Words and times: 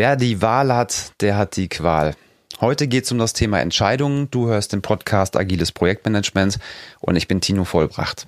Wer 0.00 0.16
die 0.16 0.40
Wahl 0.40 0.74
hat, 0.74 1.12
der 1.20 1.36
hat 1.36 1.56
die 1.56 1.68
Qual. 1.68 2.14
Heute 2.58 2.88
geht 2.88 3.04
es 3.04 3.12
um 3.12 3.18
das 3.18 3.34
Thema 3.34 3.60
Entscheidungen. 3.60 4.30
Du 4.30 4.46
hörst 4.46 4.72
den 4.72 4.80
Podcast 4.80 5.36
Agiles 5.36 5.72
Projektmanagement 5.72 6.58
und 7.00 7.16
ich 7.16 7.28
bin 7.28 7.42
Tino 7.42 7.64
Vollbracht. 7.64 8.26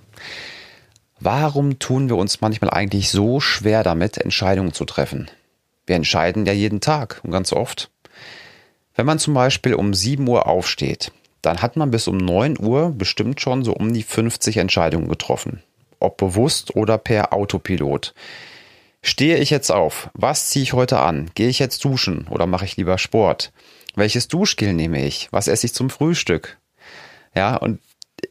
Warum 1.18 1.78
tun 1.78 2.10
wir 2.10 2.16
uns 2.16 2.42
manchmal 2.42 2.68
eigentlich 2.68 3.10
so 3.10 3.40
schwer 3.40 3.82
damit, 3.84 4.18
Entscheidungen 4.18 4.74
zu 4.74 4.84
treffen? 4.84 5.30
Wir 5.86 5.96
entscheiden 5.96 6.44
ja 6.44 6.52
jeden 6.52 6.82
Tag 6.82 7.22
und 7.22 7.30
ganz 7.30 7.54
oft. 7.54 7.88
Wenn 8.94 9.06
man 9.06 9.18
zum 9.18 9.32
Beispiel 9.32 9.72
um 9.72 9.94
7 9.94 10.28
Uhr 10.28 10.46
aufsteht, 10.46 11.10
dann 11.40 11.62
hat 11.62 11.78
man 11.78 11.90
bis 11.90 12.06
um 12.06 12.18
9 12.18 12.60
Uhr 12.60 12.90
bestimmt 12.90 13.40
schon 13.40 13.64
so 13.64 13.72
um 13.72 13.94
die 13.94 14.02
50 14.02 14.58
Entscheidungen 14.58 15.08
getroffen. 15.08 15.62
Ob 16.00 16.18
bewusst 16.18 16.76
oder 16.76 16.98
per 16.98 17.32
Autopilot. 17.32 18.12
Stehe 19.02 19.38
ich 19.38 19.50
jetzt 19.50 19.70
auf? 19.70 20.10
Was 20.14 20.48
ziehe 20.50 20.62
ich 20.62 20.72
heute 20.72 21.00
an? 21.00 21.30
Gehe 21.34 21.48
ich 21.48 21.58
jetzt 21.58 21.84
duschen 21.84 22.28
oder 22.28 22.46
mache 22.46 22.64
ich 22.64 22.76
lieber 22.76 22.98
Sport? 22.98 23.52
Welches 23.96 24.28
Duschgel 24.28 24.72
nehme 24.72 25.04
ich? 25.04 25.28
Was 25.32 25.48
esse 25.48 25.66
ich 25.66 25.74
zum 25.74 25.90
Frühstück? 25.90 26.58
Ja, 27.34 27.56
und 27.56 27.80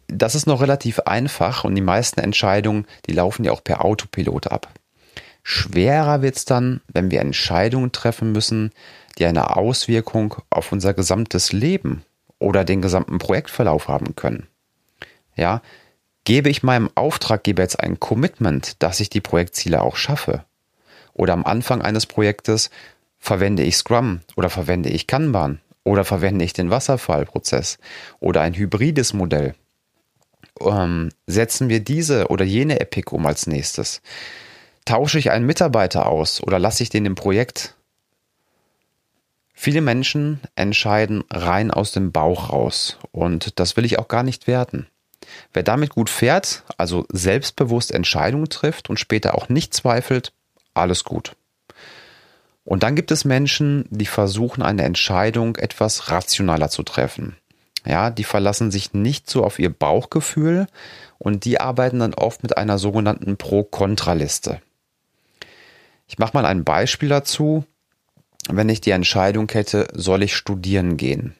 das 0.07 0.33
ist 0.33 0.47
noch 0.47 0.61
relativ 0.61 0.99
einfach 1.01 1.65
und 1.65 1.75
die 1.75 1.81
meisten 1.81 2.21
Entscheidungen, 2.21 2.85
die 3.05 3.13
laufen 3.13 3.43
ja 3.43 3.51
auch 3.51 3.63
per 3.63 3.83
Autopilot 3.83 4.47
ab. 4.47 4.69
Schwerer 5.43 6.21
wird's 6.21 6.45
dann, 6.45 6.81
wenn 6.87 7.11
wir 7.11 7.19
Entscheidungen 7.19 7.91
treffen 7.91 8.31
müssen, 8.31 8.71
die 9.17 9.25
eine 9.25 9.57
Auswirkung 9.57 10.35
auf 10.49 10.71
unser 10.71 10.93
gesamtes 10.93 11.51
Leben 11.51 12.05
oder 12.39 12.63
den 12.63 12.81
gesamten 12.81 13.17
Projektverlauf 13.17 13.87
haben 13.87 14.15
können. 14.15 14.47
Ja, 15.35 15.61
gebe 16.23 16.49
ich 16.49 16.63
meinem 16.63 16.89
Auftraggeber 16.95 17.63
jetzt 17.63 17.79
ein 17.79 17.99
Commitment, 17.99 18.81
dass 18.81 18.99
ich 18.99 19.09
die 19.09 19.21
Projektziele 19.21 19.81
auch 19.81 19.95
schaffe? 19.95 20.45
Oder 21.13 21.33
am 21.33 21.45
Anfang 21.45 21.81
eines 21.81 22.05
Projektes 22.05 22.69
verwende 23.19 23.63
ich 23.63 23.77
Scrum 23.77 24.21
oder 24.35 24.49
verwende 24.49 24.89
ich 24.89 25.07
Kanban 25.07 25.59
oder 25.83 26.05
verwende 26.05 26.45
ich 26.45 26.53
den 26.53 26.69
Wasserfallprozess 26.69 27.77
oder 28.19 28.41
ein 28.41 28.55
hybrides 28.55 29.13
Modell. 29.13 29.55
Ähm, 30.59 31.09
setzen 31.27 31.69
wir 31.69 31.79
diese 31.79 32.27
oder 32.27 32.45
jene 32.45 32.79
Epic 32.79 33.09
um 33.11 33.25
als 33.25 33.47
nächstes? 33.47 34.01
Tausche 34.85 35.19
ich 35.19 35.31
einen 35.31 35.45
Mitarbeiter 35.45 36.07
aus 36.07 36.41
oder 36.41 36.59
lasse 36.59 36.83
ich 36.83 36.89
den 36.89 37.05
im 37.05 37.15
Projekt? 37.15 37.75
Viele 39.53 39.81
Menschen 39.81 40.39
entscheiden 40.55 41.23
rein 41.29 41.69
aus 41.69 41.91
dem 41.91 42.11
Bauch 42.11 42.49
raus 42.49 42.97
und 43.11 43.59
das 43.59 43.77
will 43.77 43.85
ich 43.85 43.99
auch 43.99 44.07
gar 44.07 44.23
nicht 44.23 44.47
werten. 44.47 44.87
Wer 45.53 45.61
damit 45.61 45.91
gut 45.91 46.09
fährt, 46.09 46.63
also 46.77 47.05
selbstbewusst 47.09 47.91
Entscheidungen 47.91 48.49
trifft 48.49 48.89
und 48.89 48.99
später 48.99 49.35
auch 49.35 49.49
nicht 49.49 49.75
zweifelt, 49.75 50.33
alles 50.73 51.03
gut. 51.03 51.35
Und 52.63 52.83
dann 52.83 52.95
gibt 52.95 53.11
es 53.11 53.25
Menschen, 53.25 53.85
die 53.89 54.05
versuchen, 54.05 54.61
eine 54.61 54.83
Entscheidung 54.83 55.55
etwas 55.55 56.11
rationaler 56.11 56.69
zu 56.69 56.83
treffen. 56.83 57.35
Ja, 57.85 58.11
die 58.11 58.23
verlassen 58.23 58.69
sich 58.69 58.93
nicht 58.93 59.29
so 59.29 59.43
auf 59.43 59.57
ihr 59.57 59.71
Bauchgefühl 59.71 60.67
und 61.17 61.45
die 61.45 61.59
arbeiten 61.59 61.99
dann 61.99 62.13
oft 62.13 62.43
mit 62.43 62.57
einer 62.57 62.77
sogenannten 62.77 63.37
Pro-Kontra-Liste. 63.37 64.61
Ich 66.07 66.19
mache 66.19 66.33
mal 66.33 66.45
ein 66.45 66.63
Beispiel 66.63 67.09
dazu. 67.09 67.65
Wenn 68.49 68.69
ich 68.69 68.81
die 68.81 68.91
Entscheidung 68.91 69.49
hätte, 69.51 69.87
soll 69.93 70.23
ich 70.23 70.35
studieren 70.35 70.97
gehen? 70.97 71.35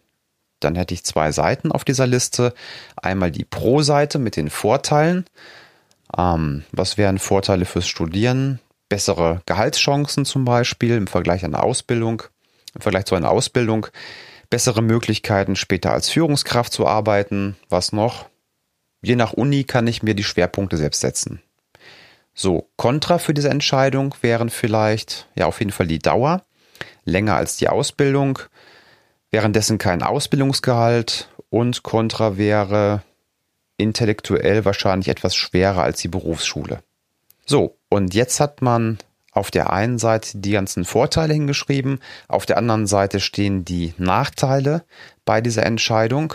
Dann 0.60 0.76
hätte 0.76 0.94
ich 0.94 1.04
zwei 1.04 1.32
Seiten 1.32 1.72
auf 1.72 1.84
dieser 1.84 2.08
Liste. 2.08 2.54
Einmal 2.96 3.32
die 3.32 3.46
Pro-Seite 3.46 4.18
mit 4.18 4.36
den 4.36 4.50
Vorteilen. 4.50 5.26
Ähm, 6.18 6.64
was 6.72 6.98
wären 6.98 7.20
Vorteile 7.20 7.66
fürs 7.66 7.88
Studieren? 7.88 8.60
Bessere 8.92 9.42
Gehaltschancen 9.46 10.26
zum 10.26 10.44
Beispiel 10.44 10.98
im 10.98 11.08
Vergleich 11.08 11.46
einer 11.46 11.64
Ausbildung, 11.64 12.24
im 12.76 12.82
Vergleich 12.82 13.06
zu 13.06 13.16
einer 13.16 13.32
Ausbildung, 13.32 13.88
bessere 14.50 14.82
Möglichkeiten 14.82 15.56
später 15.56 15.94
als 15.94 16.10
Führungskraft 16.10 16.74
zu 16.74 16.86
arbeiten. 16.86 17.56
Was 17.70 17.94
noch? 17.94 18.28
Je 19.02 19.16
nach 19.16 19.32
Uni 19.32 19.64
kann 19.64 19.88
ich 19.88 20.04
mir 20.04 20.14
die 20.14 20.26
Schwerpunkte 20.26 20.76
selbst 20.76 21.00
setzen. 21.00 21.42
So, 22.34 22.68
Kontra 22.76 23.18
für 23.18 23.34
diese 23.34 23.48
Entscheidung 23.48 24.14
wären 24.20 24.50
vielleicht, 24.50 25.30
ja, 25.36 25.46
auf 25.46 25.60
jeden 25.60 25.72
Fall 25.72 25.88
die 25.88 26.00
Dauer, 26.00 26.44
länger 27.06 27.38
als 27.38 27.56
die 27.56 27.70
Ausbildung, 27.70 28.40
währenddessen 29.30 29.78
kein 29.78 30.04
Ausbildungsgehalt 30.04 31.30
und 31.50 31.84
Kontra 31.84 32.36
wäre 32.36 33.04
intellektuell 33.78 34.66
wahrscheinlich 34.66 35.08
etwas 35.08 35.34
schwerer 35.34 35.82
als 35.82 36.02
die 36.02 36.10
Berufsschule. 36.10 36.84
So, 37.46 37.78
und 37.92 38.14
jetzt 38.14 38.40
hat 38.40 38.62
man 38.62 39.00
auf 39.34 39.52
der 39.52 39.74
einen 39.74 40.00
Seite 40.00 40.38
die 40.38 40.52
ganzen 40.52 40.86
Vorteile 40.86 41.34
hingeschrieben, 41.34 42.00
auf 42.30 42.46
der 42.46 42.58
anderen 42.58 42.88
Seite 42.88 43.20
stehen 43.20 43.66
die 43.66 43.94
Nachteile 43.98 44.86
bei 45.26 45.42
dieser 45.42 45.66
Entscheidung 45.66 46.34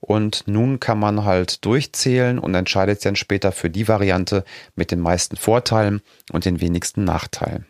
und 0.00 0.48
nun 0.48 0.80
kann 0.80 0.98
man 0.98 1.24
halt 1.24 1.64
durchzählen 1.64 2.40
und 2.40 2.56
entscheidet 2.56 3.04
dann 3.04 3.14
später 3.14 3.52
für 3.52 3.70
die 3.70 3.86
Variante 3.86 4.44
mit 4.74 4.90
den 4.90 4.98
meisten 4.98 5.36
Vorteilen 5.36 6.02
und 6.32 6.44
den 6.44 6.60
wenigsten 6.60 7.04
Nachteilen. 7.04 7.66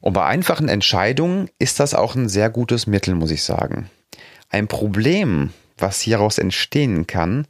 Und 0.00 0.14
bei 0.14 0.24
einfachen 0.24 0.70
Entscheidungen 0.70 1.50
ist 1.58 1.78
das 1.78 1.92
auch 1.92 2.14
ein 2.14 2.30
sehr 2.30 2.48
gutes 2.48 2.86
Mittel, 2.86 3.14
muss 3.14 3.30
ich 3.30 3.44
sagen. 3.44 3.90
Ein 4.48 4.66
Problem, 4.66 5.52
was 5.76 6.00
hieraus 6.00 6.38
entstehen 6.38 7.06
kann, 7.06 7.46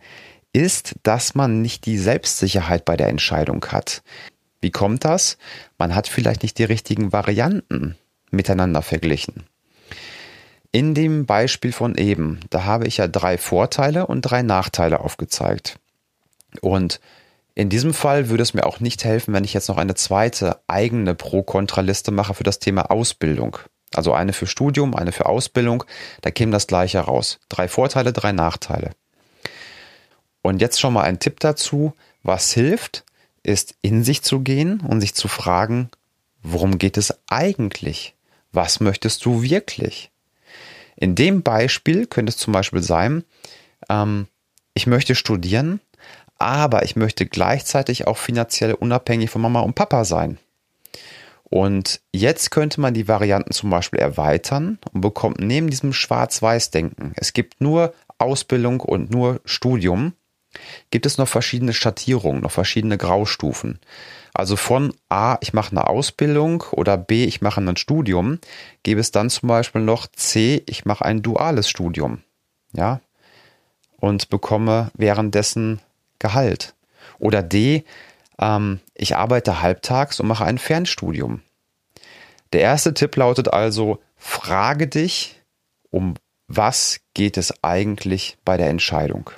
ist, 0.52 0.96
dass 1.04 1.36
man 1.36 1.62
nicht 1.62 1.86
die 1.86 1.98
Selbstsicherheit 1.98 2.84
bei 2.84 2.96
der 2.96 3.08
Entscheidung 3.08 3.64
hat. 3.66 4.02
Wie 4.60 4.70
kommt 4.70 5.04
das? 5.04 5.38
Man 5.78 5.94
hat 5.94 6.08
vielleicht 6.08 6.42
nicht 6.42 6.58
die 6.58 6.64
richtigen 6.64 7.12
Varianten 7.12 7.96
miteinander 8.30 8.82
verglichen. 8.82 9.44
In 10.70 10.94
dem 10.94 11.24
Beispiel 11.24 11.72
von 11.72 11.94
eben, 11.94 12.40
da 12.50 12.64
habe 12.64 12.86
ich 12.86 12.98
ja 12.98 13.08
drei 13.08 13.38
Vorteile 13.38 14.06
und 14.06 14.22
drei 14.22 14.42
Nachteile 14.42 15.00
aufgezeigt. 15.00 15.78
Und 16.60 17.00
in 17.54 17.70
diesem 17.70 17.94
Fall 17.94 18.28
würde 18.28 18.42
es 18.42 18.54
mir 18.54 18.66
auch 18.66 18.78
nicht 18.78 19.04
helfen, 19.04 19.32
wenn 19.34 19.44
ich 19.44 19.54
jetzt 19.54 19.68
noch 19.68 19.78
eine 19.78 19.94
zweite 19.94 20.60
eigene 20.66 21.14
Pro-Kontra-Liste 21.14 22.10
mache 22.10 22.34
für 22.34 22.44
das 22.44 22.58
Thema 22.58 22.90
Ausbildung. 22.90 23.58
Also 23.94 24.12
eine 24.12 24.32
für 24.32 24.46
Studium, 24.46 24.94
eine 24.94 25.12
für 25.12 25.26
Ausbildung, 25.26 25.84
da 26.20 26.30
käme 26.30 26.52
das 26.52 26.66
gleiche 26.66 27.00
raus. 27.00 27.40
Drei 27.48 27.68
Vorteile, 27.68 28.12
drei 28.12 28.32
Nachteile. 28.32 28.90
Und 30.42 30.60
jetzt 30.60 30.78
schon 30.78 30.92
mal 30.92 31.02
ein 31.02 31.18
Tipp 31.18 31.40
dazu, 31.40 31.94
was 32.22 32.52
hilft, 32.52 33.04
ist 33.42 33.74
in 33.82 34.04
sich 34.04 34.22
zu 34.22 34.40
gehen 34.40 34.80
und 34.80 35.00
sich 35.00 35.14
zu 35.14 35.28
fragen, 35.28 35.90
worum 36.42 36.78
geht 36.78 36.96
es 36.96 37.14
eigentlich? 37.28 38.14
Was 38.52 38.80
möchtest 38.80 39.24
du 39.24 39.42
wirklich? 39.42 40.10
In 40.96 41.14
dem 41.14 41.42
Beispiel 41.42 42.06
könnte 42.06 42.30
es 42.30 42.36
zum 42.36 42.52
Beispiel 42.52 42.82
sein, 42.82 43.24
ähm, 43.88 44.26
ich 44.74 44.86
möchte 44.86 45.14
studieren, 45.14 45.80
aber 46.38 46.84
ich 46.84 46.96
möchte 46.96 47.26
gleichzeitig 47.26 48.06
auch 48.06 48.16
finanziell 48.16 48.74
unabhängig 48.74 49.30
von 49.30 49.42
Mama 49.42 49.60
und 49.60 49.74
Papa 49.74 50.04
sein. 50.04 50.38
Und 51.50 52.00
jetzt 52.12 52.50
könnte 52.50 52.80
man 52.80 52.94
die 52.94 53.08
Varianten 53.08 53.52
zum 53.52 53.70
Beispiel 53.70 54.00
erweitern 54.00 54.78
und 54.92 55.00
bekommt 55.00 55.40
neben 55.40 55.70
diesem 55.70 55.92
Schwarz-Weiß-Denken, 55.92 57.12
es 57.16 57.32
gibt 57.32 57.60
nur 57.60 57.94
Ausbildung 58.18 58.80
und 58.80 59.10
nur 59.10 59.40
Studium, 59.44 60.12
gibt 60.90 61.06
es 61.06 61.18
noch 61.18 61.28
verschiedene 61.28 61.72
Schattierungen, 61.72 62.42
noch 62.42 62.50
verschiedene 62.50 62.98
Graustufen. 62.98 63.78
Also 64.34 64.56
von 64.56 64.94
A, 65.08 65.36
ich 65.40 65.52
mache 65.52 65.72
eine 65.72 65.88
Ausbildung 65.88 66.64
oder 66.72 66.96
B, 66.96 67.24
ich 67.24 67.40
mache 67.40 67.60
ein 67.60 67.76
Studium, 67.76 68.38
gäbe 68.82 69.00
es 69.00 69.10
dann 69.10 69.30
zum 69.30 69.48
Beispiel 69.48 69.82
noch 69.82 70.06
C, 70.06 70.62
ich 70.66 70.84
mache 70.84 71.04
ein 71.04 71.22
duales 71.22 71.68
Studium. 71.68 72.22
Ja. 72.72 73.00
Und 73.98 74.28
bekomme 74.28 74.90
währenddessen 74.94 75.80
Gehalt. 76.18 76.74
Oder 77.18 77.42
D, 77.42 77.84
ähm, 78.38 78.80
ich 78.94 79.16
arbeite 79.16 79.60
halbtags 79.60 80.20
und 80.20 80.28
mache 80.28 80.44
ein 80.44 80.58
Fernstudium. 80.58 81.42
Der 82.52 82.60
erste 82.60 82.94
Tipp 82.94 83.16
lautet 83.16 83.52
also, 83.52 84.00
frage 84.16 84.86
dich, 84.86 85.42
um 85.90 86.14
was 86.46 87.00
geht 87.12 87.36
es 87.36 87.62
eigentlich 87.62 88.38
bei 88.44 88.56
der 88.56 88.70
Entscheidung? 88.70 89.30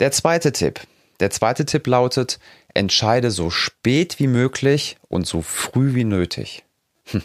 Der 0.00 0.12
zweite 0.12 0.52
Tipp. 0.52 0.80
Der 1.20 1.30
zweite 1.30 1.64
Tipp 1.64 1.86
lautet, 1.86 2.38
entscheide 2.74 3.30
so 3.30 3.48
spät 3.50 4.18
wie 4.18 4.26
möglich 4.26 4.98
und 5.08 5.26
so 5.26 5.40
früh 5.40 5.94
wie 5.94 6.04
nötig. 6.04 6.64
Hm, 7.06 7.22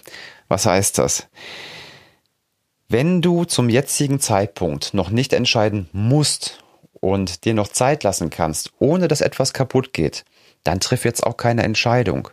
was 0.48 0.66
heißt 0.66 0.98
das? 0.98 1.28
Wenn 2.88 3.22
du 3.22 3.44
zum 3.46 3.70
jetzigen 3.70 4.20
Zeitpunkt 4.20 4.94
noch 4.94 5.10
nicht 5.10 5.34
entscheiden 5.34 5.90
musst 5.92 6.64
und 6.94 7.46
dir 7.46 7.54
noch 7.54 7.68
Zeit 7.68 8.04
lassen 8.04 8.30
kannst, 8.30 8.72
ohne 8.80 9.08
dass 9.08 9.22
etwas 9.22 9.54
kaputt 9.54 9.92
geht, 9.94 10.24
dann 10.64 10.80
triff 10.80 11.04
jetzt 11.04 11.26
auch 11.26 11.38
keine 11.38 11.64
Entscheidung. 11.64 12.30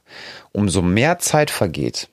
Umso 0.53 0.83
mehr 0.83 1.19
Zeit 1.19 1.51
vergeht 1.51 2.09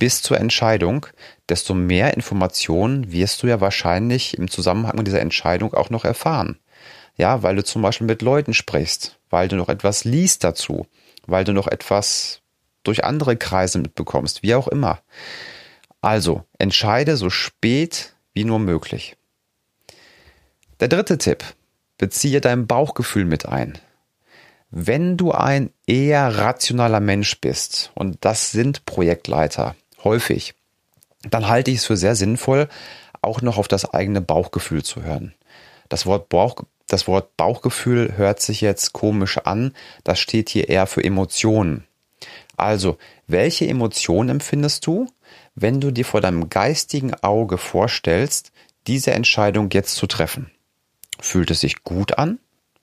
bis 0.00 0.22
zur 0.22 0.40
Entscheidung, 0.40 1.06
desto 1.48 1.74
mehr 1.74 2.14
Informationen 2.14 3.12
wirst 3.12 3.42
du 3.42 3.46
ja 3.46 3.60
wahrscheinlich 3.60 4.36
im 4.38 4.50
Zusammenhang 4.50 4.96
mit 4.96 5.06
dieser 5.06 5.20
Entscheidung 5.20 5.74
auch 5.74 5.90
noch 5.90 6.06
erfahren. 6.06 6.58
Ja, 7.16 7.42
weil 7.42 7.56
du 7.56 7.64
zum 7.64 7.82
Beispiel 7.82 8.06
mit 8.06 8.22
Leuten 8.22 8.54
sprichst, 8.54 9.18
weil 9.28 9.48
du 9.48 9.56
noch 9.56 9.68
etwas 9.68 10.04
liest 10.04 10.44
dazu, 10.44 10.86
weil 11.26 11.44
du 11.44 11.52
noch 11.52 11.66
etwas 11.66 12.40
durch 12.82 13.04
andere 13.04 13.36
Kreise 13.36 13.78
mitbekommst, 13.78 14.42
wie 14.42 14.54
auch 14.54 14.68
immer. 14.68 15.00
Also 16.00 16.44
entscheide 16.58 17.16
so 17.16 17.28
spät 17.28 18.14
wie 18.32 18.44
nur 18.44 18.58
möglich. 18.58 19.16
Der 20.80 20.88
dritte 20.88 21.18
Tipp. 21.18 21.44
Beziehe 21.98 22.40
dein 22.40 22.66
Bauchgefühl 22.66 23.26
mit 23.26 23.44
ein. 23.44 23.78
Wenn 24.70 25.18
du 25.18 25.32
ein 25.32 25.70
eher 25.86 26.38
rationaler 26.38 27.00
Mensch 27.00 27.38
bist, 27.40 27.90
und 27.94 28.24
das 28.24 28.52
sind 28.52 28.86
Projektleiter 28.86 29.74
häufig, 30.02 30.54
dann 31.28 31.48
halte 31.48 31.70
ich 31.70 31.78
es 31.78 31.84
für 31.84 31.98
sehr 31.98 32.14
sinnvoll, 32.14 32.68
auch 33.20 33.42
noch 33.42 33.58
auf 33.58 33.68
das 33.68 33.92
eigene 33.92 34.22
Bauchgefühl 34.22 34.82
zu 34.82 35.02
hören. 35.02 35.34
Das 35.90 36.06
Wort, 36.06 36.30
Bauch, 36.30 36.62
das 36.92 37.06
Wort 37.06 37.36
Bauchgefühl 37.36 38.16
hört 38.16 38.40
sich 38.40 38.60
jetzt 38.60 38.92
komisch 38.92 39.38
an, 39.38 39.74
das 40.04 40.18
steht 40.18 40.48
hier 40.48 40.68
eher 40.68 40.86
für 40.86 41.04
Emotionen. 41.04 41.86
Also, 42.56 42.98
welche 43.26 43.66
Emotionen 43.66 44.28
empfindest 44.28 44.86
du, 44.86 45.06
wenn 45.54 45.80
du 45.80 45.90
dir 45.92 46.04
vor 46.04 46.20
deinem 46.20 46.50
geistigen 46.50 47.14
Auge 47.14 47.58
vorstellst, 47.58 48.52
diese 48.86 49.12
Entscheidung 49.12 49.70
jetzt 49.72 49.94
zu 49.94 50.06
treffen? 50.06 50.50
Fühlt 51.20 51.50
es 51.50 51.60
sich 51.60 51.84
gut 51.84 52.18
an 52.18 52.38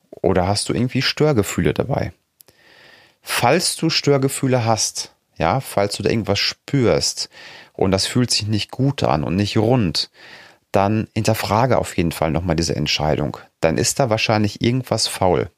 oder 0.10 0.48
hast 0.48 0.70
du 0.70 0.74
irgendwie 0.74 1.02
Störgefühle 1.02 1.74
dabei? 1.74 2.14
Falls 3.22 3.76
du 3.76 3.90
Störgefühle 3.90 4.64
hast, 4.64 5.14
ja, 5.38 5.60
falls 5.60 5.98
du 5.98 6.04
da 6.04 6.10
irgendwas 6.10 6.40
spürst 6.40 7.30
und 7.74 7.92
das 7.92 8.08
fühlt 8.08 8.32
sich 8.32 8.48
nicht 8.48 8.72
gut 8.72 9.04
an 9.04 9.24
und 9.24 9.36
nicht 9.36 9.58
rund, 9.58 10.10
dann 10.72 11.08
hinterfrage 11.14 11.78
auf 11.78 11.98
jeden 11.98 12.12
Fall 12.12 12.32
nochmal 12.32 12.56
diese 12.56 12.76
Entscheidung. 12.76 13.38
Dann 13.62 13.78
ist 13.78 14.00
da 14.00 14.10
wahrscheinlich 14.10 14.62
irgendwas 14.62 15.08
faul. 15.08 15.50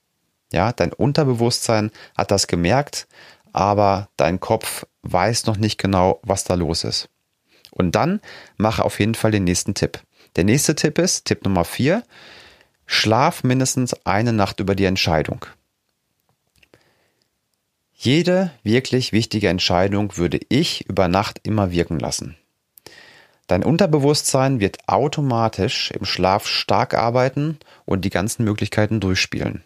Ja, 0.51 0.71
dein 0.71 0.93
Unterbewusstsein 0.93 1.91
hat 2.17 2.31
das 2.31 2.47
gemerkt, 2.47 3.07
aber 3.53 4.09
dein 4.17 4.39
Kopf 4.39 4.85
weiß 5.03 5.45
noch 5.45 5.57
nicht 5.57 5.77
genau, 5.77 6.19
was 6.23 6.43
da 6.43 6.55
los 6.55 6.83
ist. 6.83 7.09
Und 7.71 7.95
dann 7.95 8.19
mache 8.57 8.83
auf 8.83 8.99
jeden 8.99 9.15
Fall 9.15 9.31
den 9.31 9.43
nächsten 9.43 9.73
Tipp. 9.73 9.99
Der 10.35 10.43
nächste 10.43 10.75
Tipp 10.75 10.97
ist, 10.97 11.25
Tipp 11.25 11.43
Nummer 11.43 11.65
vier, 11.65 12.03
schlaf 12.85 13.43
mindestens 13.43 13.93
eine 14.05 14.33
Nacht 14.33 14.59
über 14.59 14.75
die 14.75 14.85
Entscheidung. 14.85 15.45
Jede 17.93 18.51
wirklich 18.63 19.11
wichtige 19.11 19.49
Entscheidung 19.49 20.15
würde 20.17 20.39
ich 20.49 20.87
über 20.87 21.07
Nacht 21.07 21.41
immer 21.43 21.71
wirken 21.71 21.99
lassen. 21.99 22.37
Dein 23.49 23.63
Unterbewusstsein 23.63 24.59
wird 24.59 24.77
automatisch 24.87 25.89
im 25.89 26.05
Schlaf 26.05 26.45
stark 26.45 26.93
arbeiten 26.93 27.57
und 27.83 28.05
die 28.05 28.11
ganzen 28.11 28.43
Möglichkeiten 28.43 28.99
durchspielen. 28.99 29.63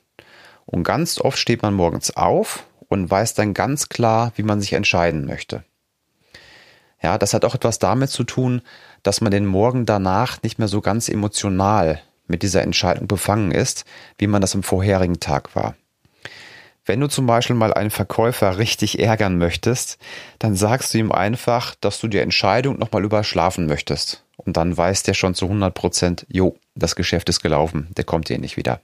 Und 0.66 0.86
ganz 0.86 1.20
oft 1.20 1.38
steht 1.38 1.64
man 1.64 1.74
morgens 1.74 2.16
auf 2.16 2.66
und 2.88 3.12
weiß 3.12 3.34
dann 3.34 3.54
ganz 3.54 3.90
klar, 3.90 4.32
wie 4.38 4.44
man 4.44 4.62
sich 4.62 4.72
entscheiden 4.72 5.26
möchte. 5.26 5.66
Ja, 7.02 7.18
das 7.18 7.34
hat 7.34 7.44
auch 7.44 7.56
etwas 7.56 7.78
damit 7.78 8.10
zu 8.10 8.24
tun, 8.24 8.62
dass 9.04 9.20
man 9.20 9.32
den 9.32 9.46
Morgen 9.46 9.86
danach 9.86 10.42
nicht 10.44 10.60
mehr 10.60 10.70
so 10.70 10.80
ganz 10.80 11.10
emotional 11.10 12.02
mit 12.26 12.42
dieser 12.42 12.62
Entscheidung 12.62 13.08
befangen 13.08 13.52
ist, 13.52 13.84
wie 14.18 14.28
man 14.28 14.40
das 14.40 14.56
im 14.56 14.64
vorherigen 14.64 15.20
Tag 15.20 15.58
war. 15.58 15.76
Wenn 16.86 17.00
du 17.00 17.08
zum 17.08 17.26
Beispiel 17.26 17.56
mal 17.56 17.74
einen 17.74 17.92
Verkäufer 17.92 18.58
richtig 18.58 19.00
ärgern 19.00 19.38
möchtest, 19.38 19.98
dann 20.40 20.56
sagst 20.56 20.94
du 20.94 20.98
ihm 20.98 21.14
einfach, 21.14 21.76
dass 21.80 22.00
du 22.00 22.10
die 22.10 22.18
Entscheidung 22.18 22.78
nochmal 22.78 23.06
überschlafen 23.06 23.68
möchtest. 23.68 24.24
Und 24.36 24.58
dann 24.58 24.76
weiß 24.76 25.04
der 25.04 25.14
schon 25.14 25.36
zu 25.36 25.46
100 25.46 25.74
Prozent, 25.74 26.26
jo, 26.30 26.58
das 26.76 26.96
Geschäft 26.96 27.30
ist 27.30 27.42
gelaufen, 27.42 27.88
der 27.96 28.04
kommt 28.04 28.28
hier 28.28 28.40
nicht 28.40 28.58
wieder. 28.58 28.82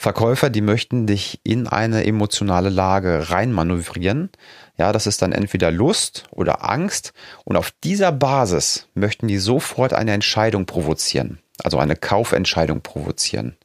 Verkäufer, 0.00 0.48
die 0.48 0.62
möchten 0.62 1.06
dich 1.06 1.40
in 1.44 1.66
eine 1.66 2.06
emotionale 2.06 2.70
Lage 2.70 3.28
reinmanövrieren. 3.28 4.30
Ja, 4.78 4.92
das 4.92 5.06
ist 5.06 5.20
dann 5.20 5.32
entweder 5.32 5.70
Lust 5.70 6.24
oder 6.30 6.70
Angst. 6.70 7.12
Und 7.44 7.58
auf 7.58 7.70
dieser 7.84 8.10
Basis 8.10 8.88
möchten 8.94 9.28
die 9.28 9.36
sofort 9.36 9.92
eine 9.92 10.12
Entscheidung 10.12 10.64
provozieren. 10.64 11.38
Also 11.62 11.76
eine 11.76 11.96
Kaufentscheidung 11.96 12.80
provozieren. 12.80 13.58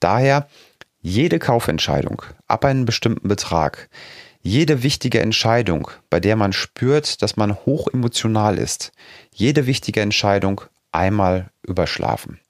Daher 0.00 0.48
jede 1.02 1.38
Kaufentscheidung 1.38 2.22
ab 2.46 2.64
einem 2.64 2.84
bestimmten 2.84 3.28
Betrag, 3.28 3.90
jede 4.40 4.82
wichtige 4.82 5.20
Entscheidung, 5.20 5.90
bei 6.10 6.20
der 6.20 6.36
man 6.36 6.52
spürt, 6.52 7.22
dass 7.22 7.36
man 7.36 7.54
hoch 7.54 7.88
emotional 7.92 8.56
ist, 8.58 8.92
jede 9.32 9.66
wichtige 9.66 10.00
Entscheidung 10.00 10.62
einmal 10.92 11.50
überschlafen. 11.62 12.40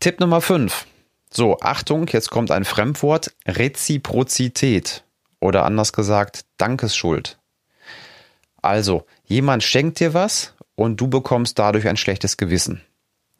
Tipp 0.00 0.18
Nummer 0.20 0.40
5. 0.40 0.86
So, 1.30 1.58
Achtung, 1.60 2.08
jetzt 2.08 2.30
kommt 2.30 2.50
ein 2.50 2.64
Fremdwort, 2.64 3.32
Reziprozität 3.46 5.04
oder 5.40 5.64
anders 5.64 5.92
gesagt, 5.92 6.44
Dankesschuld. 6.56 7.38
Also, 8.62 9.06
jemand 9.24 9.62
schenkt 9.62 10.00
dir 10.00 10.12
was 10.12 10.54
und 10.74 11.00
du 11.00 11.08
bekommst 11.08 11.58
dadurch 11.58 11.86
ein 11.88 11.96
schlechtes 11.96 12.36
Gewissen. 12.36 12.82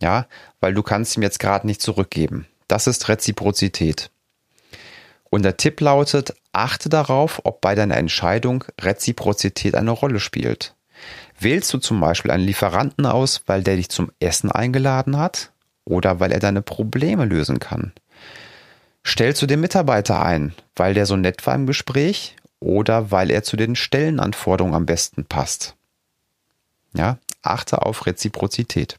Ja, 0.01 0.27
weil 0.61 0.73
du 0.73 0.83
kannst 0.83 1.17
ihm 1.17 1.23
jetzt 1.23 1.39
gerade 1.41 1.67
nicht 1.67 1.83
zurückgeben. 1.83 2.47
Das 2.71 2.87
ist 2.87 3.09
Reziprozität. 3.09 4.13
Und 5.29 5.43
der 5.43 5.57
Tipp 5.57 5.81
lautet, 5.81 6.37
achte 6.53 6.89
darauf, 6.89 7.41
ob 7.43 7.61
bei 7.61 7.75
deiner 7.75 7.97
Entscheidung 7.97 8.63
Reziprozität 8.81 9.75
eine 9.75 9.91
Rolle 9.91 10.21
spielt. 10.21 10.77
Wählst 11.41 11.75
du 11.75 11.79
zum 11.79 11.99
Beispiel 11.99 12.31
einen 12.31 12.45
Lieferanten 12.45 13.07
aus, 13.07 13.43
weil 13.47 13.65
der 13.65 13.75
dich 13.75 13.89
zum 13.89 14.13
Essen 14.21 14.53
eingeladen 14.53 15.19
hat 15.19 15.51
oder 15.85 16.21
weil 16.21 16.31
er 16.31 16.39
deine 16.39 16.63
Probleme 16.63 17.25
lösen 17.25 17.59
kann? 17.59 17.93
Stellst 19.05 19.43
du 19.43 19.47
den 19.47 19.61
Mitarbeiter 19.61 20.23
ein, 20.23 20.55
weil 20.77 20.95
der 20.95 21.07
so 21.07 21.17
nett 21.17 21.45
war 21.49 21.57
im 21.57 21.67
Gespräch 21.67 22.37
oder 22.61 23.11
weil 23.11 23.33
er 23.33 23.43
zu 23.43 23.57
den 23.57 23.75
Stellenanforderungen 23.75 24.77
am 24.77 24.87
besten 24.87 25.25
passt? 25.25 25.75
Ja, 26.93 27.19
achte 27.43 27.83
auf 27.83 28.07
Reziprozität. 28.07 28.97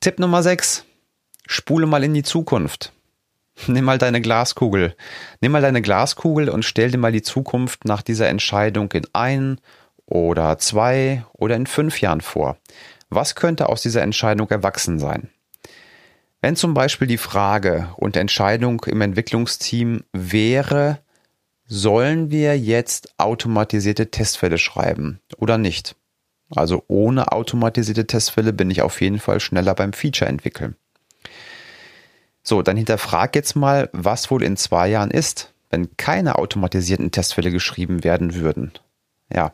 Tipp 0.00 0.18
Nummer 0.18 0.42
6. 0.42 0.84
Spule 1.50 1.86
mal 1.86 2.04
in 2.04 2.12
die 2.12 2.22
Zukunft. 2.22 2.92
Nimm 3.68 3.86
mal 3.86 3.96
deine 3.96 4.20
Glaskugel. 4.20 4.94
Nimm 5.40 5.52
mal 5.52 5.62
deine 5.62 5.80
Glaskugel 5.80 6.50
und 6.50 6.62
stell 6.62 6.90
dir 6.90 6.98
mal 6.98 7.10
die 7.10 7.22
Zukunft 7.22 7.86
nach 7.86 8.02
dieser 8.02 8.28
Entscheidung 8.28 8.92
in 8.92 9.06
ein 9.14 9.58
oder 10.04 10.58
zwei 10.58 11.24
oder 11.32 11.56
in 11.56 11.66
fünf 11.66 12.02
Jahren 12.02 12.20
vor. 12.20 12.58
Was 13.08 13.34
könnte 13.34 13.70
aus 13.70 13.80
dieser 13.80 14.02
Entscheidung 14.02 14.50
erwachsen 14.50 14.98
sein? 14.98 15.30
Wenn 16.42 16.54
zum 16.54 16.74
Beispiel 16.74 17.08
die 17.08 17.16
Frage 17.16 17.88
und 17.96 18.18
Entscheidung 18.18 18.84
im 18.84 19.00
Entwicklungsteam 19.00 20.04
wäre, 20.12 20.98
sollen 21.64 22.30
wir 22.30 22.58
jetzt 22.58 23.14
automatisierte 23.16 24.10
Testfälle 24.10 24.58
schreiben 24.58 25.20
oder 25.38 25.56
nicht? 25.56 25.96
Also 26.54 26.84
ohne 26.88 27.32
automatisierte 27.32 28.06
Testfälle 28.06 28.52
bin 28.52 28.70
ich 28.70 28.82
auf 28.82 29.00
jeden 29.00 29.18
Fall 29.18 29.40
schneller 29.40 29.74
beim 29.74 29.94
Feature 29.94 30.28
entwickeln. 30.28 30.76
So, 32.42 32.62
dann 32.62 32.76
hinterfrag 32.76 33.34
jetzt 33.34 33.56
mal, 33.56 33.90
was 33.92 34.30
wohl 34.30 34.42
in 34.42 34.56
zwei 34.56 34.88
Jahren 34.88 35.10
ist, 35.10 35.52
wenn 35.70 35.96
keine 35.96 36.36
automatisierten 36.36 37.10
Testfälle 37.10 37.50
geschrieben 37.50 38.04
werden 38.04 38.34
würden. 38.34 38.72
Ja, 39.32 39.52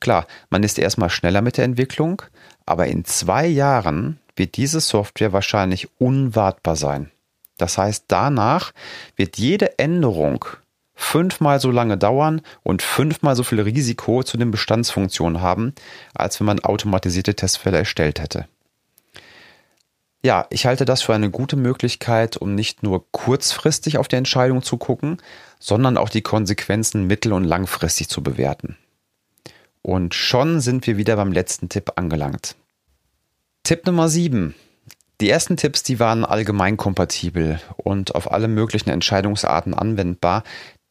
klar, 0.00 0.26
man 0.50 0.62
ist 0.62 0.78
erstmal 0.78 1.10
schneller 1.10 1.40
mit 1.40 1.56
der 1.56 1.64
Entwicklung, 1.64 2.22
aber 2.66 2.86
in 2.86 3.04
zwei 3.04 3.46
Jahren 3.46 4.18
wird 4.36 4.56
diese 4.56 4.80
Software 4.80 5.32
wahrscheinlich 5.32 5.88
unwartbar 5.98 6.76
sein. 6.76 7.10
Das 7.56 7.78
heißt, 7.78 8.06
danach 8.08 8.72
wird 9.16 9.38
jede 9.38 9.78
Änderung 9.78 10.44
fünfmal 10.94 11.60
so 11.60 11.70
lange 11.70 11.96
dauern 11.96 12.42
und 12.62 12.82
fünfmal 12.82 13.36
so 13.36 13.42
viel 13.42 13.60
Risiko 13.60 14.22
zu 14.22 14.36
den 14.36 14.50
Bestandsfunktionen 14.50 15.40
haben, 15.40 15.74
als 16.14 16.38
wenn 16.40 16.46
man 16.46 16.60
automatisierte 16.60 17.34
Testfälle 17.34 17.78
erstellt 17.78 18.20
hätte. 18.20 18.46
Ja, 20.24 20.46
ich 20.48 20.64
halte 20.64 20.86
das 20.86 21.02
für 21.02 21.14
eine 21.14 21.30
gute 21.30 21.54
Möglichkeit, 21.54 22.38
um 22.38 22.54
nicht 22.54 22.82
nur 22.82 23.04
kurzfristig 23.12 23.98
auf 23.98 24.08
die 24.08 24.16
Entscheidung 24.16 24.62
zu 24.62 24.78
gucken, 24.78 25.18
sondern 25.60 25.98
auch 25.98 26.08
die 26.08 26.22
Konsequenzen 26.22 27.06
mittel- 27.06 27.34
und 27.34 27.44
langfristig 27.44 28.08
zu 28.08 28.22
bewerten. 28.22 28.78
Und 29.82 30.14
schon 30.14 30.60
sind 30.60 30.86
wir 30.86 30.96
wieder 30.96 31.16
beim 31.16 31.30
letzten 31.30 31.68
Tipp 31.68 31.92
angelangt. 31.96 32.56
Tipp 33.64 33.84
Nummer 33.84 34.08
7. 34.08 34.54
Die 35.20 35.28
ersten 35.28 35.58
Tipps, 35.58 35.82
die 35.82 36.00
waren 36.00 36.24
allgemein 36.24 36.78
kompatibel 36.78 37.60
und 37.76 38.14
auf 38.14 38.32
alle 38.32 38.48
möglichen 38.48 38.88
Entscheidungsarten 38.88 39.74
anwendbar. 39.74 40.42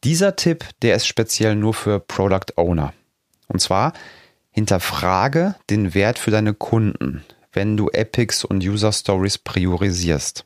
Dieser 0.04 0.36
Tipp, 0.36 0.64
der 0.82 0.94
ist 0.94 1.08
speziell 1.08 1.56
nur 1.56 1.74
für 1.74 1.98
Product 1.98 2.54
Owner. 2.54 2.92
Und 3.48 3.60
zwar 3.60 3.94
hinterfrage 4.52 5.56
den 5.70 5.92
Wert 5.92 6.20
für 6.20 6.30
deine 6.30 6.54
Kunden 6.54 7.24
wenn 7.54 7.76
du 7.76 7.88
Epics 7.90 8.44
und 8.44 8.62
User 8.62 8.92
Stories 8.92 9.38
priorisierst. 9.38 10.44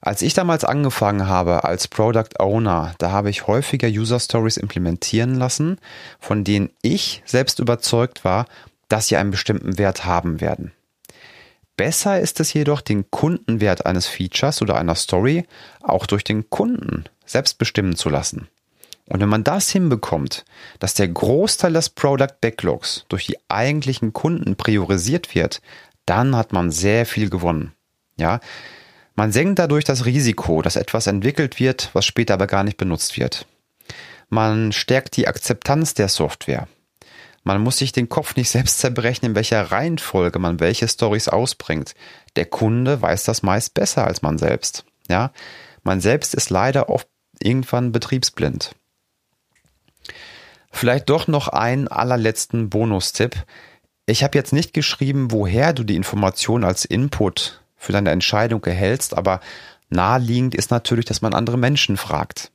Als 0.00 0.22
ich 0.22 0.34
damals 0.34 0.64
angefangen 0.64 1.28
habe 1.28 1.64
als 1.64 1.86
Product 1.86 2.40
Owner, 2.40 2.94
da 2.98 3.10
habe 3.12 3.30
ich 3.30 3.46
häufiger 3.46 3.88
User 3.88 4.18
Stories 4.18 4.56
implementieren 4.56 5.36
lassen, 5.36 5.78
von 6.18 6.42
denen 6.42 6.70
ich 6.82 7.22
selbst 7.24 7.60
überzeugt 7.60 8.24
war, 8.24 8.46
dass 8.88 9.08
sie 9.08 9.16
einen 9.16 9.30
bestimmten 9.30 9.78
Wert 9.78 10.04
haben 10.04 10.40
werden. 10.40 10.72
Besser 11.76 12.20
ist 12.20 12.40
es 12.40 12.52
jedoch, 12.52 12.80
den 12.80 13.10
Kundenwert 13.10 13.86
eines 13.86 14.06
Features 14.06 14.60
oder 14.60 14.76
einer 14.76 14.96
Story 14.96 15.46
auch 15.82 16.06
durch 16.06 16.24
den 16.24 16.50
Kunden 16.50 17.04
selbst 17.24 17.58
bestimmen 17.58 17.96
zu 17.96 18.10
lassen. 18.10 18.48
Und 19.08 19.20
wenn 19.20 19.28
man 19.28 19.44
das 19.44 19.70
hinbekommt, 19.70 20.44
dass 20.78 20.94
der 20.94 21.08
Großteil 21.08 21.72
des 21.72 21.90
Product 21.90 22.40
Backlogs 22.40 23.04
durch 23.08 23.26
die 23.26 23.38
eigentlichen 23.48 24.12
Kunden 24.12 24.56
priorisiert 24.56 25.34
wird, 25.34 25.60
dann 26.06 26.36
hat 26.36 26.52
man 26.52 26.70
sehr 26.70 27.06
viel 27.06 27.30
gewonnen. 27.30 27.72
Ja, 28.16 28.40
man 29.14 29.32
senkt 29.32 29.58
dadurch 29.58 29.84
das 29.84 30.04
Risiko, 30.04 30.62
dass 30.62 30.76
etwas 30.76 31.06
entwickelt 31.06 31.60
wird, 31.60 31.90
was 31.92 32.06
später 32.06 32.34
aber 32.34 32.46
gar 32.46 32.64
nicht 32.64 32.76
benutzt 32.76 33.18
wird. 33.18 33.46
Man 34.28 34.72
stärkt 34.72 35.16
die 35.16 35.28
Akzeptanz 35.28 35.94
der 35.94 36.08
Software. 36.08 36.66
Man 37.44 37.60
muss 37.60 37.78
sich 37.78 37.92
den 37.92 38.08
Kopf 38.08 38.36
nicht 38.36 38.50
selbst 38.50 38.78
zerbrechen, 38.78 39.26
in 39.26 39.34
welcher 39.34 39.70
Reihenfolge 39.70 40.38
man 40.38 40.60
welche 40.60 40.88
Stories 40.88 41.28
ausbringt. 41.28 41.94
Der 42.36 42.46
Kunde 42.46 43.02
weiß 43.02 43.24
das 43.24 43.42
meist 43.42 43.74
besser 43.74 44.06
als 44.06 44.22
man 44.22 44.38
selbst. 44.38 44.84
Ja, 45.08 45.32
man 45.82 46.00
selbst 46.00 46.34
ist 46.34 46.50
leider 46.50 46.88
oft 46.88 47.08
irgendwann 47.40 47.92
betriebsblind. 47.92 48.74
Vielleicht 50.70 51.10
doch 51.10 51.28
noch 51.28 51.48
einen 51.48 51.88
allerletzten 51.88 52.70
Bonustipp. 52.70 53.44
Ich 54.06 54.24
habe 54.24 54.36
jetzt 54.36 54.52
nicht 54.52 54.74
geschrieben, 54.74 55.30
woher 55.30 55.72
du 55.72 55.84
die 55.84 55.96
Information 55.96 56.64
als 56.64 56.84
Input 56.84 57.60
für 57.76 57.92
deine 57.92 58.10
Entscheidung 58.10 58.64
erhältst, 58.64 59.16
aber 59.16 59.40
naheliegend 59.90 60.54
ist 60.54 60.70
natürlich, 60.70 61.04
dass 61.04 61.22
man 61.22 61.34
andere 61.34 61.56
Menschen 61.56 61.96
fragt. 61.96 62.50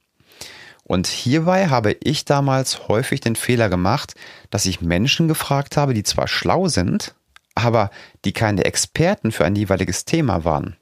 Und 0.84 1.08
hierbei 1.08 1.68
habe 1.68 1.96
ich 2.02 2.26
damals 2.26 2.88
häufig 2.88 3.20
den 3.20 3.36
Fehler 3.36 3.70
gemacht, 3.70 4.14
dass 4.50 4.66
ich 4.66 4.82
Menschen 4.82 5.28
gefragt 5.28 5.78
habe, 5.78 5.94
die 5.94 6.04
zwar 6.04 6.28
schlau 6.28 6.68
sind, 6.68 7.14
aber 7.56 7.92
die 8.24 8.34
keine 8.34 8.66
Experten 8.66 9.32
für 9.32 9.46
ein 9.46 9.56
jeweiliges 9.56 10.06
Thema 10.06 10.46
waren. 10.46 10.78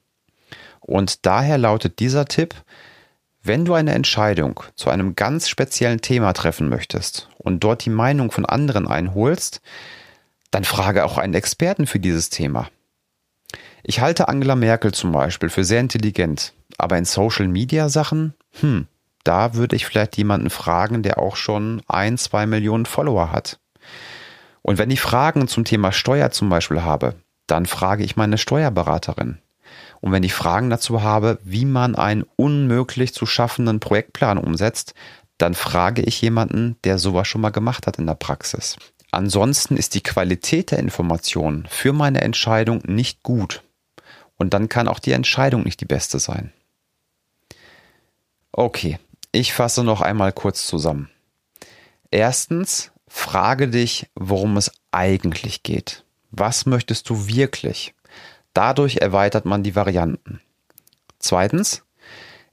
Und 0.80 1.26
daher 1.26 1.58
lautet 1.58 2.00
dieser 2.00 2.26
Tipp, 2.26 2.54
wenn 3.42 3.66
du 3.66 3.74
eine 3.74 3.94
Entscheidung 3.94 4.62
zu 4.76 4.90
einem 4.90 5.16
ganz 5.16 5.48
speziellen 5.50 6.02
Thema 6.02 6.34
treffen 6.34 6.70
möchtest 6.70 7.30
und 7.38 7.64
dort 7.64 7.86
die 7.86 7.92
Meinung 7.92 8.32
von 8.32 8.46
anderen 8.46 8.88
einholst, 8.88 9.62
dann 10.56 10.64
frage 10.64 11.04
auch 11.04 11.18
einen 11.18 11.34
Experten 11.34 11.86
für 11.86 12.00
dieses 12.00 12.30
Thema. 12.30 12.70
Ich 13.84 14.00
halte 14.00 14.30
Angela 14.30 14.56
Merkel 14.56 14.94
zum 14.94 15.12
Beispiel 15.12 15.50
für 15.50 15.66
sehr 15.66 15.82
intelligent, 15.82 16.54
aber 16.78 16.98
in 16.98 17.04
Social 17.04 17.50
Media 17.50 17.90
Sachen, 17.90 18.36
hm, 18.62 18.88
da 19.26 19.56
würde 19.56 19.76
ich 19.76 19.86
vielleicht 19.86 20.16
jemanden 20.16 20.50
fragen, 20.50 21.04
der 21.04 21.20
auch 21.20 21.36
schon 21.36 21.82
ein, 21.90 22.18
zwei 22.18 22.46
Millionen 22.46 22.86
Follower 22.86 23.34
hat. 23.34 23.60
Und 24.62 24.78
wenn 24.78 24.92
ich 24.92 25.02
Fragen 25.02 25.50
zum 25.50 25.66
Thema 25.66 25.92
Steuer 25.92 26.32
zum 26.32 26.48
Beispiel 26.48 26.84
habe, 26.84 27.16
dann 27.48 27.66
frage 27.66 28.06
ich 28.06 28.16
meine 28.16 28.38
Steuerberaterin. 28.38 29.40
Und 30.00 30.14
wenn 30.14 30.24
ich 30.24 30.34
Fragen 30.34 30.70
dazu 30.70 31.04
habe, 31.04 31.38
wie 31.44 31.66
man 31.66 31.96
einen 31.96 32.24
unmöglich 32.38 33.14
zu 33.14 33.26
schaffenden 33.26 33.82
Projektplan 33.82 34.38
umsetzt, 34.38 34.94
dann 35.38 35.54
frage 35.54 36.02
ich 36.02 36.22
jemanden, 36.22 36.78
der 36.86 36.98
sowas 36.98 37.28
schon 37.28 37.42
mal 37.42 37.50
gemacht 37.50 37.88
hat 37.88 38.00
in 38.00 38.08
der 38.08 38.16
Praxis. 38.16 38.78
Ansonsten 39.16 39.78
ist 39.78 39.96
die 39.96 40.04
Qualität 40.04 40.72
der 40.72 40.80
Informationen 40.80 41.68
für 41.70 41.94
meine 41.94 42.20
Entscheidung 42.20 42.82
nicht 42.86 43.24
gut. 43.24 43.64
Und 44.36 44.54
dann 44.54 44.68
kann 44.68 44.90
auch 44.90 45.00
die 45.00 45.14
Entscheidung 45.14 45.64
nicht 45.64 45.80
die 45.80 45.86
beste 45.86 46.20
sein. 46.20 46.52
Okay, 48.52 49.00
ich 49.32 49.54
fasse 49.54 49.86
noch 49.86 50.02
einmal 50.02 50.34
kurz 50.34 50.68
zusammen. 50.68 51.10
Erstens, 52.12 52.92
frage 53.08 53.70
dich, 53.70 54.10
worum 54.16 54.58
es 54.58 54.70
eigentlich 54.92 55.64
geht. 55.64 56.04
Was 56.32 56.66
möchtest 56.66 57.10
du 57.10 57.30
wirklich? 57.30 57.94
Dadurch 58.52 58.98
erweitert 58.98 59.46
man 59.46 59.64
die 59.64 59.78
Varianten. 59.78 60.42
Zweitens, 61.20 61.84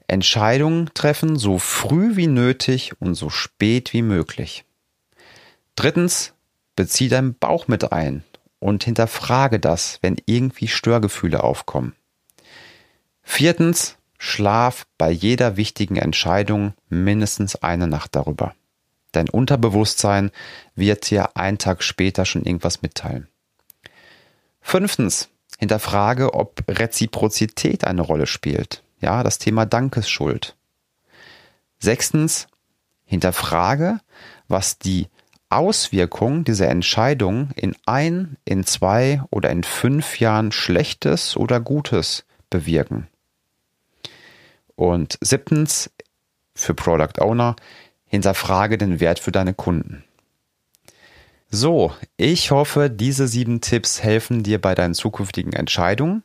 Entscheidungen 0.07 0.91
treffen 0.93 1.37
so 1.37 1.59
früh 1.59 2.15
wie 2.15 2.27
nötig 2.27 2.93
und 3.01 3.15
so 3.15 3.29
spät 3.29 3.91
wie 3.91 4.01
möglich. 4.01 4.63
Drittens, 5.75 6.33
bezieh 6.75 7.09
deinen 7.09 7.35
Bauch 7.35 7.67
mit 7.67 7.91
ein 7.91 8.23
und 8.59 8.83
hinterfrage 8.83 9.59
das, 9.59 9.99
wenn 10.01 10.17
irgendwie 10.25 10.67
Störgefühle 10.67 11.43
aufkommen. 11.43 11.95
Viertens, 13.21 13.97
schlaf 14.17 14.85
bei 14.97 15.11
jeder 15.11 15.57
wichtigen 15.57 15.97
Entscheidung 15.97 16.73
mindestens 16.89 17.55
eine 17.57 17.87
Nacht 17.87 18.15
darüber. 18.15 18.55
Dein 19.11 19.29
Unterbewusstsein 19.29 20.31
wird 20.75 21.09
dir 21.09 21.37
einen 21.37 21.57
Tag 21.57 21.83
später 21.83 22.25
schon 22.25 22.43
irgendwas 22.43 22.81
mitteilen. 22.81 23.27
Fünftens, 24.61 25.29
hinterfrage, 25.59 26.33
ob 26.33 26.63
Reziprozität 26.67 27.85
eine 27.85 28.01
Rolle 28.01 28.25
spielt. 28.25 28.81
Ja, 29.01 29.23
das 29.23 29.37
Thema 29.37 29.65
Dankesschuld. 29.65 30.55
Sechstens, 31.79 32.47
hinterfrage, 33.03 33.99
was 34.47 34.79
die 34.79 35.09
Auswirkung 35.55 36.43
dieser 36.43 36.69
Entscheidung 36.69 37.49
in 37.55 37.75
ein, 37.85 38.37
in 38.45 38.65
zwei 38.65 39.21
oder 39.29 39.49
in 39.49 39.63
fünf 39.63 40.19
Jahren 40.19 40.51
Schlechtes 40.51 41.37
oder 41.37 41.59
Gutes 41.59 42.25
bewirken. 42.49 43.07
Und 44.75 45.17
siebtens, 45.21 45.91
für 46.55 46.73
Product 46.73 47.19
Owner, 47.19 47.55
hinterfrage 48.05 48.77
den 48.77 48.99
Wert 48.99 49.19
für 49.19 49.31
deine 49.31 49.53
Kunden. 49.53 50.03
So, 51.49 51.93
ich 52.17 52.51
hoffe, 52.51 52.89
diese 52.89 53.27
sieben 53.27 53.61
Tipps 53.61 54.01
helfen 54.01 54.41
dir 54.41 54.59
bei 54.59 54.73
deinen 54.73 54.95
zukünftigen 54.95 55.53
Entscheidungen. 55.53 56.23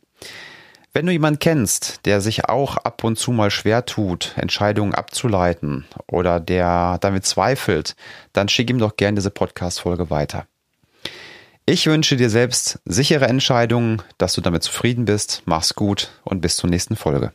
Wenn 0.93 1.07
du 1.07 1.13
jemanden 1.13 1.39
kennst, 1.39 2.07
der 2.07 2.21
sich 2.21 2.47
auch 2.47 2.79
ab 2.79 3.05
und 3.05 3.19
zu 3.19 3.31
mal 3.31 3.51
schwer 3.51 3.85
tut, 3.85 4.33
Entscheidungen 4.37 4.95
abzuleiten 4.95 5.87
oder 6.11 6.41
der 6.41 6.99
damit 7.01 7.27
zweifelt, 7.27 7.95
dann 8.33 8.49
schick 8.49 8.71
ihm 8.71 8.79
doch 8.79 8.97
gerne 8.97 9.17
diese 9.17 9.31
Podcast-Folge 9.31 10.11
weiter. 10.11 10.47
Ich 11.67 11.87
wünsche 11.87 12.17
dir 12.17 12.31
selbst 12.31 12.79
sichere 12.87 13.27
Entscheidungen, 13.27 14.03
dass 14.17 14.33
du 14.33 14.41
damit 14.41 14.63
zufrieden 14.63 15.05
bist. 15.05 15.43
Mach's 15.45 15.75
gut 15.75 16.11
und 16.25 16.41
bis 16.41 16.57
zur 16.57 16.71
nächsten 16.71 16.97
Folge. 16.97 17.33